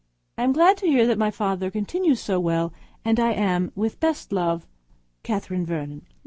[0.35, 2.73] I am glad to hear that my father continues so well;
[3.05, 4.67] and am, with best love, &c.,
[5.21, 6.07] CATHERINE VERNON.